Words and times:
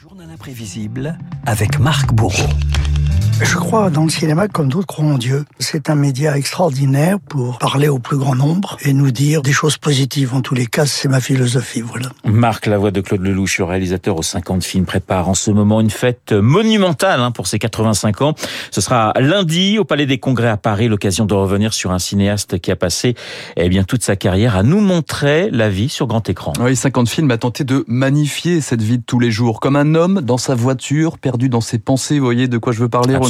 Journal 0.00 0.30
imprévisible 0.30 1.18
avec 1.44 1.78
Marc 1.78 2.14
Bourreau. 2.14 2.48
Je 3.42 3.56
crois 3.56 3.88
dans 3.88 4.04
le 4.04 4.10
cinéma 4.10 4.48
comme 4.48 4.68
d'autres 4.68 4.86
croient 4.86 5.06
en 5.06 5.16
Dieu. 5.16 5.46
C'est 5.58 5.88
un 5.88 5.94
média 5.94 6.36
extraordinaire 6.36 7.18
pour 7.20 7.58
parler 7.58 7.88
au 7.88 7.98
plus 7.98 8.18
grand 8.18 8.34
nombre 8.34 8.76
et 8.82 8.92
nous 8.92 9.10
dire 9.10 9.40
des 9.40 9.52
choses 9.52 9.78
positives. 9.78 10.34
En 10.34 10.42
tous 10.42 10.54
les 10.54 10.66
cas, 10.66 10.84
c'est 10.84 11.08
ma 11.08 11.20
philosophie. 11.20 11.80
Voilà. 11.80 12.10
Marc, 12.24 12.66
la 12.66 12.76
voix 12.76 12.90
de 12.90 13.00
Claude 13.00 13.22
Lelouch, 13.22 13.60
réalisateur 13.60 14.18
aux 14.18 14.22
50 14.22 14.62
films, 14.62 14.84
prépare 14.84 15.28
en 15.28 15.34
ce 15.34 15.50
moment 15.50 15.80
une 15.80 15.90
fête 15.90 16.32
monumentale 16.32 17.20
hein, 17.20 17.30
pour 17.30 17.46
ses 17.46 17.58
85 17.58 18.20
ans. 18.20 18.34
Ce 18.70 18.82
sera 18.82 19.14
lundi 19.18 19.78
au 19.78 19.84
Palais 19.84 20.06
des 20.06 20.18
Congrès 20.18 20.48
à 20.48 20.58
Paris, 20.58 20.88
l'occasion 20.88 21.24
de 21.24 21.32
revenir 21.32 21.72
sur 21.72 21.92
un 21.92 21.98
cinéaste 21.98 22.58
qui 22.58 22.70
a 22.70 22.76
passé 22.76 23.14
eh 23.56 23.68
bien 23.70 23.84
toute 23.84 24.02
sa 24.02 24.16
carrière 24.16 24.56
à 24.56 24.62
nous 24.62 24.80
montrer 24.80 25.48
la 25.50 25.70
vie 25.70 25.88
sur 25.88 26.06
grand 26.06 26.28
écran. 26.28 26.52
Oui, 26.60 26.76
50 26.76 27.08
films 27.08 27.30
a 27.30 27.38
tenté 27.38 27.64
de 27.64 27.84
magnifier 27.86 28.60
cette 28.60 28.82
vie 28.82 28.98
de 28.98 29.04
tous 29.04 29.18
les 29.18 29.30
jours, 29.30 29.60
comme 29.60 29.76
un 29.76 29.94
homme 29.94 30.20
dans 30.20 30.38
sa 30.38 30.54
voiture, 30.54 31.18
perdu 31.18 31.48
dans 31.48 31.62
ses 31.62 31.78
pensées. 31.78 32.18
Vous 32.18 32.24
voyez 32.26 32.48
de 32.48 32.58
quoi 32.58 32.72
je 32.72 32.80
veux 32.80 32.88
parler, 32.88 33.14
Absolument. 33.14 33.29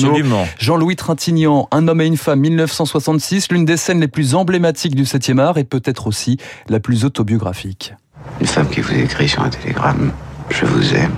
Jean-Louis 0.58 0.96
Trintignant, 0.96 1.68
Un 1.72 1.88
homme 1.88 2.00
et 2.00 2.06
une 2.06 2.16
femme, 2.16 2.40
1966, 2.40 3.50
l'une 3.50 3.64
des 3.64 3.76
scènes 3.76 4.00
les 4.00 4.08
plus 4.08 4.34
emblématiques 4.34 4.94
du 4.94 5.04
7e 5.04 5.38
art 5.38 5.58
et 5.58 5.64
peut-être 5.64 6.06
aussi 6.06 6.38
la 6.68 6.80
plus 6.80 7.04
autobiographique. 7.04 7.94
Une 8.40 8.46
femme 8.46 8.68
qui 8.68 8.80
vous 8.80 8.94
écrit 8.94 9.28
sur 9.28 9.42
un 9.42 9.50
télégramme 9.50 10.12
Je 10.50 10.64
vous 10.64 10.94
aime. 10.94 11.14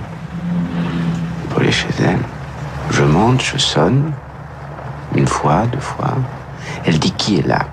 Pour 1.49 1.59
aller 1.59 1.71
chez 1.71 1.87
elle. 1.99 2.19
Je 2.91 3.03
monte, 3.03 3.41
je 3.41 3.57
sonne. 3.57 4.11
Une 5.15 5.27
fois, 5.27 5.65
deux 5.71 5.79
fois. 5.79 6.15
Elle 6.85 6.99
dit 6.99 7.11
qui 7.11 7.37
est 7.39 7.47
là? 7.47 7.67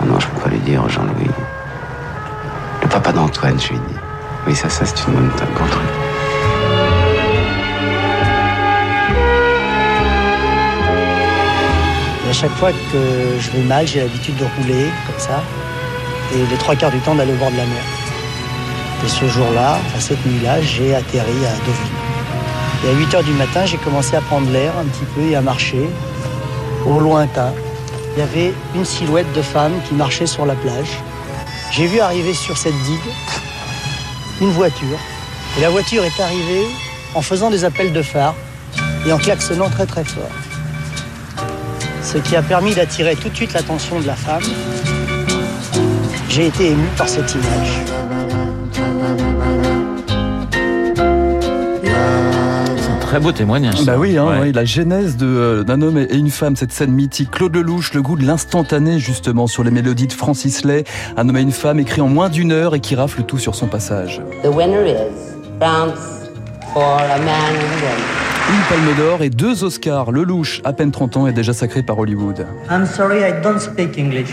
Ah 0.00 0.04
non, 0.06 0.18
je 0.20 0.26
peux 0.28 0.40
pas 0.40 0.50
lui 0.50 0.60
dire, 0.60 0.88
Jean-Louis. 0.88 1.30
Le 2.82 2.88
papa 2.88 3.12
d'Antoine, 3.12 3.58
je 3.60 3.70
lui 3.70 3.78
dis. 3.78 3.96
Oui, 4.46 4.54
ça, 4.54 4.68
ça, 4.68 4.86
c'est 4.86 5.06
une 5.06 5.14
bonne 5.14 5.24
un 5.24 5.58
bon 5.58 5.66
truc. 5.70 6.07
Chaque 12.40 12.54
fois 12.54 12.70
que 12.70 12.98
je 13.40 13.50
vais 13.50 13.64
mal, 13.64 13.84
j'ai 13.84 13.98
l'habitude 13.98 14.36
de 14.36 14.44
rouler 14.44 14.86
comme 15.06 15.18
ça. 15.18 15.42
Et 16.32 16.38
les 16.38 16.56
trois 16.58 16.76
quarts 16.76 16.92
du 16.92 17.00
temps 17.00 17.16
d'aller 17.16 17.32
au 17.32 17.36
bord 17.36 17.50
de 17.50 17.56
la 17.56 17.64
mer. 17.64 17.82
Et 19.04 19.08
ce 19.08 19.26
jour-là, 19.26 19.76
enfin 19.86 19.98
cette 19.98 20.24
nuit-là, 20.24 20.62
j'ai 20.62 20.94
atterri 20.94 21.46
à 21.46 21.56
Deauville. 21.66 22.86
Et 22.86 22.90
à 22.90 22.92
8 22.92 23.14
heures 23.14 23.24
du 23.24 23.32
matin, 23.32 23.66
j'ai 23.66 23.78
commencé 23.78 24.14
à 24.14 24.20
prendre 24.20 24.48
l'air 24.52 24.72
un 24.78 24.84
petit 24.84 25.04
peu 25.16 25.22
et 25.22 25.34
à 25.34 25.40
marcher 25.40 25.90
au 26.86 27.00
lointain. 27.00 27.52
Il 28.14 28.20
y 28.20 28.22
avait 28.22 28.52
une 28.76 28.84
silhouette 28.84 29.32
de 29.32 29.42
femme 29.42 29.72
qui 29.88 29.94
marchait 29.94 30.26
sur 30.26 30.46
la 30.46 30.54
plage. 30.54 31.00
J'ai 31.72 31.88
vu 31.88 31.98
arriver 31.98 32.34
sur 32.34 32.56
cette 32.56 32.78
digue 32.82 33.10
une 34.40 34.52
voiture. 34.52 34.98
Et 35.56 35.60
la 35.60 35.70
voiture 35.70 36.04
est 36.04 36.20
arrivée 36.20 36.66
en 37.16 37.22
faisant 37.22 37.50
des 37.50 37.64
appels 37.64 37.92
de 37.92 38.02
phare 38.02 38.34
et 39.04 39.12
en 39.12 39.18
klaxonnant 39.18 39.70
très 39.70 39.86
très 39.86 40.04
fort. 40.04 40.30
Ce 42.10 42.16
qui 42.18 42.36
a 42.36 42.42
permis 42.42 42.74
d'attirer 42.74 43.16
tout 43.16 43.28
de 43.28 43.34
suite 43.36 43.52
l'attention 43.52 44.00
de 44.00 44.06
la 44.06 44.14
femme. 44.14 44.42
J'ai 46.30 46.46
été 46.46 46.68
ému 46.70 46.84
par 46.96 47.08
cette 47.08 47.32
image. 47.34 47.82
C'est 52.76 52.90
un 52.90 52.98
très 53.00 53.20
beau 53.20 53.32
témoignage. 53.32 53.84
Bah 53.84 53.96
oui, 53.98 54.16
hein, 54.16 54.26
Ouais. 54.26 54.38
oui, 54.42 54.52
la 54.52 54.64
genèse 54.64 55.16
de, 55.16 55.26
euh, 55.26 55.64
d'un 55.64 55.82
homme 55.82 55.98
et 55.98 56.14
une 56.16 56.30
femme, 56.30 56.56
cette 56.56 56.72
scène 56.72 56.92
mythique. 56.92 57.30
Claude 57.30 57.54
Lelouch, 57.54 57.92
le 57.92 58.00
goût 58.02 58.16
de 58.16 58.24
l'instantané 58.24 58.98
justement 58.98 59.46
sur 59.46 59.62
les 59.64 59.70
mélodies 59.70 60.06
de 60.06 60.12
Francis 60.14 60.64
Lay. 60.64 60.84
Un 61.16 61.28
homme 61.28 61.36
et 61.36 61.42
une 61.42 61.52
femme 61.52 61.78
écrit 61.78 62.00
en 62.00 62.08
moins 62.08 62.28
d'une 62.30 62.52
heure 62.52 62.74
et 62.74 62.80
qui 62.80 62.94
rafle 62.94 63.22
tout 63.22 63.38
sur 63.38 63.54
son 63.54 63.66
passage. 63.66 64.22
The 64.42 64.48
winner 64.48 64.86
is 64.88 65.34
France 65.60 65.98
for 66.72 66.82
a 67.00 67.18
man 67.18 67.54
and 67.54 67.82
woman. 67.82 68.27
Une 68.50 68.62
palme 68.62 68.96
d'or 68.96 69.22
et 69.22 69.28
deux 69.28 69.62
Oscars. 69.62 70.10
Lelouch, 70.10 70.62
à 70.64 70.72
peine 70.72 70.90
30 70.90 71.16
ans, 71.18 71.26
est 71.26 71.32
déjà 71.32 71.52
sacré 71.52 71.82
par 71.82 71.98
Hollywood. 71.98 72.46
I'm 72.70 72.86
sorry, 72.86 73.18
I 73.18 73.42
don't 73.42 73.58
speak 73.58 73.98
English. 73.98 74.30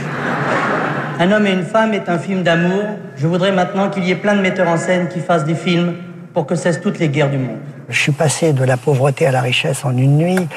Un 1.20 1.32
homme 1.34 1.46
et 1.46 1.52
une 1.52 1.66
femme 1.66 1.94
est 1.94 2.08
un 2.08 2.18
film 2.18 2.42
d'amour. 2.42 2.84
Je 3.18 3.28
voudrais 3.28 3.52
maintenant 3.52 3.90
qu'il 3.90 4.06
y 4.06 4.12
ait 4.12 4.16
plein 4.16 4.36
de 4.36 4.42
metteurs 4.42 4.70
en 4.70 4.78
scène 4.78 5.10
qui 5.10 5.20
fassent 5.20 5.44
des 5.44 5.56
films 5.56 5.96
pour 6.34 6.46
que 6.46 6.56
cessent 6.56 6.80
toutes 6.80 7.00
les 7.00 7.10
guerres 7.10 7.30
du 7.30 7.38
monde. 7.38 7.58
Je 7.90 8.00
suis 8.00 8.14
passé 8.14 8.54
de 8.54 8.64
la 8.64 8.78
pauvreté 8.78 9.26
à 9.26 9.32
la 9.32 9.42
richesse 9.42 9.84
en 9.84 9.96
une 9.98 10.18
nuit. 10.18 10.48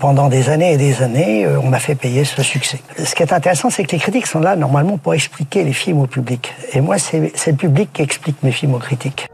Pendant 0.00 0.28
des 0.28 0.48
années 0.48 0.72
et 0.72 0.76
des 0.76 1.00
années, 1.00 1.46
euh, 1.46 1.60
on 1.62 1.68
m'a 1.68 1.78
fait 1.78 1.94
payer 1.94 2.24
ce 2.24 2.42
succès. 2.42 2.80
Ce 2.98 3.14
qui 3.14 3.22
est 3.22 3.32
intéressant, 3.32 3.70
c'est 3.70 3.84
que 3.84 3.92
les 3.92 3.98
critiques 3.98 4.26
sont 4.26 4.40
là 4.40 4.56
normalement 4.56 4.98
pour 4.98 5.14
expliquer 5.14 5.62
les 5.62 5.72
films 5.72 6.00
au 6.00 6.06
public. 6.06 6.52
Et 6.72 6.80
moi, 6.80 6.98
c'est 6.98 7.32
c'est 7.36 7.52
le 7.52 7.56
public 7.56 7.90
qui 7.92 8.02
explique 8.02 8.42
mes 8.42 8.52
films 8.52 8.74
aux 8.74 8.78
critiques. 8.78 9.28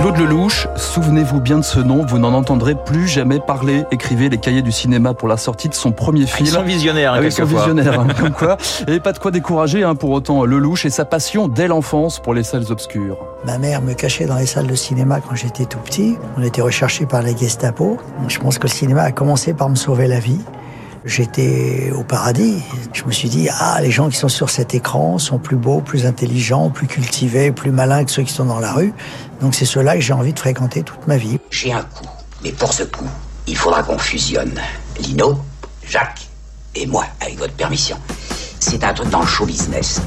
Claude 0.00 0.16
Lelouch, 0.16 0.66
souvenez-vous 0.76 1.42
bien 1.42 1.58
de 1.58 1.62
ce 1.62 1.78
nom, 1.78 2.06
vous 2.06 2.18
n'en 2.18 2.32
entendrez 2.32 2.74
plus 2.74 3.06
jamais 3.06 3.38
parler. 3.38 3.84
Écrivez 3.90 4.30
les 4.30 4.38
cahiers 4.38 4.62
du 4.62 4.72
cinéma 4.72 5.12
pour 5.12 5.28
la 5.28 5.36
sortie 5.36 5.68
de 5.68 5.74
son 5.74 5.92
premier 5.92 6.24
film. 6.24 6.46
Ils 6.46 6.52
sont 6.52 6.62
visionnaires, 6.62 7.12
hein, 7.12 7.18
Ah 7.20 7.24
ils 7.26 7.30
sont 7.30 7.44
visionnaires, 7.44 8.00
hein, 8.00 8.06
comme 8.18 8.30
quoi. 8.30 8.56
Et 8.88 8.98
pas 8.98 9.12
de 9.12 9.18
quoi 9.18 9.30
décourager 9.30 9.84
hein, 9.84 9.94
pour 9.94 10.08
autant 10.12 10.46
Lelouch 10.46 10.86
et 10.86 10.90
sa 10.90 11.04
passion 11.04 11.48
dès 11.48 11.68
l'enfance 11.68 12.18
pour 12.18 12.32
les 12.32 12.44
salles 12.44 12.64
obscures. 12.70 13.18
Ma 13.44 13.58
mère 13.58 13.82
me 13.82 13.92
cachait 13.92 14.24
dans 14.24 14.36
les 14.36 14.46
salles 14.46 14.68
de 14.68 14.74
cinéma 14.74 15.20
quand 15.20 15.34
j'étais 15.34 15.66
tout 15.66 15.78
petit. 15.80 16.16
On 16.38 16.42
était 16.42 16.62
recherché 16.62 17.04
par 17.04 17.20
la 17.20 17.36
Gestapo. 17.36 17.98
Je 18.26 18.38
pense 18.38 18.56
que 18.56 18.68
le 18.68 18.72
cinéma 18.72 19.02
a 19.02 19.12
commencé 19.12 19.52
par 19.52 19.68
me 19.68 19.74
sauver 19.74 20.06
la 20.06 20.18
vie. 20.18 20.40
J'étais 21.04 21.90
au 21.96 22.02
paradis. 22.02 22.62
Je 22.92 23.04
me 23.04 23.12
suis 23.12 23.28
dit, 23.28 23.48
ah, 23.58 23.80
les 23.80 23.90
gens 23.90 24.10
qui 24.10 24.16
sont 24.16 24.28
sur 24.28 24.50
cet 24.50 24.74
écran 24.74 25.18
sont 25.18 25.38
plus 25.38 25.56
beaux, 25.56 25.80
plus 25.80 26.06
intelligents, 26.06 26.70
plus 26.70 26.86
cultivés, 26.86 27.52
plus 27.52 27.70
malins 27.70 28.04
que 28.04 28.10
ceux 28.10 28.22
qui 28.22 28.32
sont 28.32 28.44
dans 28.44 28.60
la 28.60 28.72
rue. 28.72 28.92
Donc 29.40 29.54
c'est 29.54 29.64
ceux-là 29.64 29.94
que 29.94 30.00
j'ai 30.02 30.12
envie 30.12 30.32
de 30.32 30.38
fréquenter 30.38 30.82
toute 30.82 31.06
ma 31.06 31.16
vie. 31.16 31.38
J'ai 31.50 31.72
un 31.72 31.82
coup, 31.82 32.06
mais 32.44 32.52
pour 32.52 32.72
ce 32.72 32.82
coup, 32.82 33.08
il 33.46 33.56
faudra 33.56 33.82
qu'on 33.82 33.98
fusionne. 33.98 34.60
Lino, 35.00 35.38
Jacques 35.88 36.28
et 36.74 36.86
moi, 36.86 37.06
avec 37.20 37.38
votre 37.38 37.54
permission. 37.54 37.96
C'est 38.60 38.84
un 38.84 38.92
truc 38.92 39.08
dans 39.08 39.22
le 39.22 39.26
show 39.26 39.46
business. 39.46 40.02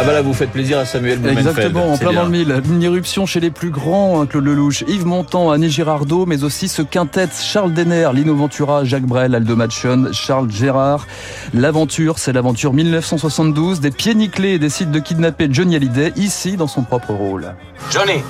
Bah 0.00 0.04
voilà, 0.04 0.22
vous 0.22 0.32
faites 0.32 0.50
plaisir 0.50 0.78
à 0.78 0.86
Samuel 0.86 1.18
Blumenfeld. 1.18 1.48
Exactement, 1.48 1.92
en 1.92 1.98
plein 1.98 2.08
bien. 2.08 2.20
dans 2.20 2.24
le 2.24 2.32
mille. 2.32 2.62
Une 2.70 2.80
irruption 2.80 3.26
chez 3.26 3.38
les 3.38 3.50
plus 3.50 3.68
grands, 3.68 4.22
hein, 4.22 4.24
Claude 4.24 4.46
Lelouch, 4.46 4.82
Yves 4.88 5.04
Montand, 5.04 5.50
Annie 5.50 5.68
Girardot, 5.68 6.24
mais 6.24 6.42
aussi 6.42 6.68
ce 6.68 6.80
quintet 6.80 7.28
Charles 7.38 7.74
Denner, 7.74 8.08
Lino 8.14 8.34
Ventura, 8.34 8.82
Jacques 8.86 9.04
Brel, 9.04 9.34
Aldo 9.34 9.56
Machon, 9.56 10.08
Charles 10.12 10.50
Gérard. 10.50 11.06
L'aventure, 11.52 12.18
c'est 12.18 12.32
l'aventure 12.32 12.72
1972, 12.72 13.80
des 13.80 13.90
pieds 13.90 14.14
nickelés 14.14 14.58
décident 14.58 14.90
de 14.90 15.00
kidnapper 15.00 15.48
Johnny 15.50 15.76
Hallyday, 15.76 16.14
ici 16.16 16.56
dans 16.56 16.66
son 16.66 16.80
propre 16.80 17.12
rôle. 17.12 17.52
Johnny, 17.90 18.22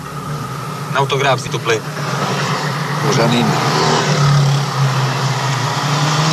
un 0.99 1.03
autographe, 1.03 1.39
s'il 1.39 1.53
te 1.53 1.57
plaît. 1.57 1.81
Pour 3.05 3.13
Janine. 3.13 3.47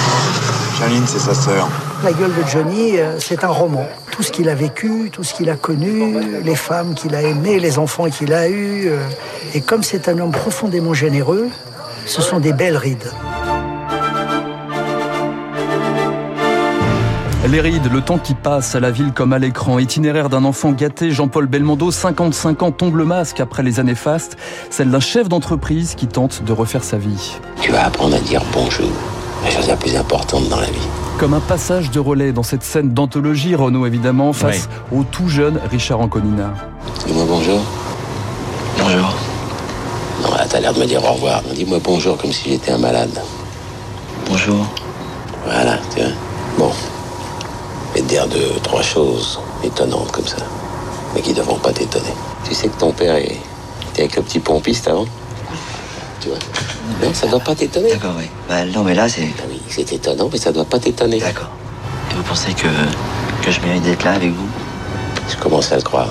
Janine, 0.79 1.03
c'est 1.05 1.19
sa 1.19 1.35
sœur. 1.35 1.69
La 2.03 2.13
gueule 2.13 2.31
de 2.33 2.47
Johnny, 2.47 2.97
euh, 2.99 3.17
c'est 3.19 3.43
un 3.43 3.49
roman. 3.49 3.85
Tout 4.11 4.23
ce 4.23 4.31
qu'il 4.31 4.49
a 4.49 4.55
vécu, 4.55 5.09
tout 5.11 5.23
ce 5.23 5.33
qu'il 5.33 5.49
a 5.49 5.55
connu, 5.55 6.15
les 6.43 6.55
femmes 6.55 6.93
qu'il 6.93 7.15
a 7.15 7.21
aimées, 7.21 7.59
les 7.59 7.79
enfants 7.79 8.09
qu'il 8.09 8.33
a 8.33 8.47
eus. 8.49 8.87
euh, 8.87 8.99
Et 9.53 9.61
comme 9.61 9.83
c'est 9.83 10.07
un 10.07 10.17
homme 10.19 10.31
profondément 10.31 10.93
généreux, 10.93 11.47
ce 12.05 12.21
sont 12.21 12.39
des 12.39 12.53
belles 12.53 12.77
rides. 12.77 13.11
Les 17.49 17.61
rides, 17.61 17.89
le 17.91 18.01
temps 18.01 18.17
qui 18.17 18.33
passe 18.33 18.75
à 18.75 18.79
la 18.81 18.91
ville 18.91 19.13
comme 19.13 19.31
à 19.31 19.39
l'écran. 19.39 19.79
Itinéraire 19.79 20.27
d'un 20.29 20.43
enfant 20.43 20.71
gâté, 20.73 21.11
Jean-Paul 21.11 21.47
Belmondo, 21.47 21.91
55 21.91 22.61
ans, 22.61 22.71
tombe 22.71 22.97
le 22.97 23.05
masque 23.05 23.39
après 23.39 23.63
les 23.63 23.79
années 23.79 23.95
fastes. 23.95 24.35
Celle 24.69 24.89
d'un 24.91 24.99
chef 24.99 25.29
d'entreprise 25.29 25.95
qui 25.95 26.07
tente 26.07 26.43
de 26.43 26.51
refaire 26.51 26.83
sa 26.83 26.97
vie. 26.97 27.37
Tu 27.61 27.71
vas 27.71 27.85
apprendre 27.85 28.15
à 28.17 28.19
dire 28.19 28.41
bonjour. 28.53 28.91
La 29.45 29.49
chose 29.49 29.67
la 29.67 29.77
plus 29.77 29.95
importante 29.95 30.49
dans 30.49 30.59
la 30.59 30.65
vie. 30.67 30.87
Comme 31.19 31.33
un 31.33 31.39
passage 31.39 31.89
de 31.89 31.99
relais 31.99 32.31
dans 32.31 32.43
cette 32.43 32.63
scène 32.63 32.89
d'anthologie, 32.93 33.55
Renaud 33.55 33.85
évidemment, 33.87 34.33
face 34.33 34.69
au 34.95 35.03
tout 35.03 35.27
jeune 35.27 35.59
Richard 35.71 35.99
Anconina. 35.99 36.53
Dis-moi 37.07 37.25
bonjour. 37.27 37.59
Bonjour. 38.79 39.13
Non, 40.23 40.31
là, 40.35 40.45
t'as 40.47 40.59
l'air 40.59 40.73
de 40.73 40.79
me 40.79 40.85
dire 40.85 41.03
au 41.03 41.13
revoir. 41.13 41.41
Dis-moi 41.55 41.79
bonjour 41.83 42.17
comme 42.17 42.31
si 42.31 42.49
j'étais 42.51 42.71
un 42.71 42.77
malade. 42.77 43.19
Bonjour. 44.29 44.67
Voilà, 45.45 45.77
tu 45.95 46.01
vois. 46.01 46.11
Bon. 46.59 46.71
Je 47.89 47.95
vais 47.95 48.01
te 48.01 48.09
dire 48.09 48.27
deux, 48.27 48.51
trois 48.61 48.83
choses 48.83 49.39
étonnantes 49.63 50.11
comme 50.11 50.27
ça. 50.27 50.37
Mais 51.15 51.21
qui 51.21 51.31
ne 51.31 51.35
devront 51.37 51.57
pas 51.57 51.71
t'étonner. 51.71 52.13
Tu 52.47 52.53
sais 52.53 52.67
que 52.67 52.77
ton 52.77 52.91
père 52.91 53.15
est- 53.15 53.37
était 53.91 54.01
avec 54.03 54.17
le 54.17 54.21
petit 54.21 54.39
pompiste 54.39 54.87
avant? 54.87 55.05
Tu 56.27 56.33
vois 56.33 57.07
Non, 57.07 57.13
ça 57.13 57.27
doit 57.27 57.39
pas 57.39 57.55
t'étonner. 57.55 57.91
D'accord, 57.91 58.15
oui. 58.17 58.25
Bah, 58.49 58.65
non, 58.65 58.83
mais 58.83 58.93
là, 58.93 59.07
c'est. 59.07 59.27
Ah 59.39 59.43
oui, 59.49 59.61
c'est 59.69 59.91
étonnant, 59.93 60.29
mais 60.31 60.37
ça 60.37 60.51
doit 60.51 60.65
pas 60.65 60.79
t'étonner. 60.79 61.19
D'accord. 61.19 61.51
Et 62.11 62.15
vous 62.15 62.23
pensez 62.23 62.53
que. 62.53 62.67
que 63.43 63.51
je 63.51 63.61
mérite 63.61 63.83
d'être 63.83 64.03
là 64.03 64.13
avec 64.13 64.31
vous? 64.31 64.47
Je 65.29 65.35
commence 65.37 65.71
à 65.71 65.75
le 65.75 65.81
croire. 65.81 66.09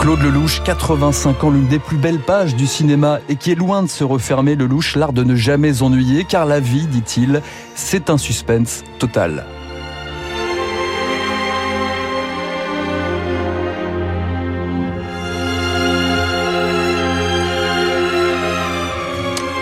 Claude 0.00 0.20
Lelouch, 0.20 0.62
85 0.62 1.44
ans, 1.44 1.50
l'une 1.50 1.66
des 1.66 1.78
plus 1.78 1.96
belles 1.96 2.20
pages 2.20 2.54
du 2.54 2.66
cinéma 2.66 3.18
et 3.28 3.36
qui 3.36 3.50
est 3.50 3.56
loin 3.56 3.82
de 3.82 3.88
se 3.88 4.04
refermer, 4.04 4.54
Lelouch, 4.54 4.94
l'art 4.94 5.12
de 5.12 5.24
ne 5.24 5.34
jamais 5.34 5.82
ennuyer, 5.82 6.24
car 6.24 6.46
la 6.46 6.60
vie, 6.60 6.86
dit-il, 6.86 7.42
c'est 7.74 8.10
un 8.10 8.18
suspense 8.18 8.84
total. 8.98 9.46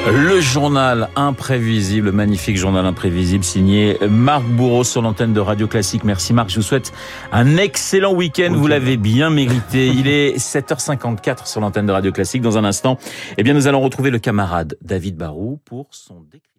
Le 0.06 0.38
journal 0.38 1.08
imprévisible, 1.16 2.12
magnifique 2.12 2.58
journal 2.58 2.84
imprévisible 2.84 3.42
signé 3.42 3.96
Marc 4.06 4.44
Bourreau 4.44 4.84
sur 4.84 5.00
l'antenne 5.00 5.32
de 5.32 5.40
Radio 5.40 5.66
Classique. 5.66 6.04
Merci 6.04 6.34
Marc, 6.34 6.50
je 6.50 6.56
vous 6.56 6.62
souhaite 6.62 6.92
un 7.32 7.56
excellent 7.56 8.12
week-end, 8.12 8.52
vous 8.54 8.66
l'avez 8.66 8.98
bien 8.98 9.30
mérité. 9.30 9.88
Il 9.88 10.06
est 10.06 10.36
7h54 10.36 11.46
sur 11.46 11.62
l'antenne 11.62 11.86
de 11.86 11.92
Radio 11.92 12.12
Classique. 12.12 12.42
Dans 12.42 12.58
un 12.58 12.64
instant, 12.64 12.98
eh 13.38 13.42
bien, 13.42 13.54
nous 13.54 13.66
allons 13.66 13.80
retrouver 13.80 14.10
le 14.10 14.18
camarade 14.18 14.76
David 14.82 15.16
Barou 15.16 15.58
pour 15.64 15.88
son 15.90 16.20
décret. 16.30 16.53